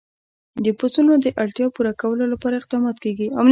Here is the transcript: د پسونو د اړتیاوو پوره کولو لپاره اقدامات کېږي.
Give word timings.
د 0.63 0.67
پسونو 0.79 1.13
د 1.23 1.27
اړتیاوو 1.43 1.73
پوره 1.75 1.93
کولو 2.01 2.25
لپاره 2.33 2.55
اقدامات 2.61 2.97
کېږي. 3.03 3.27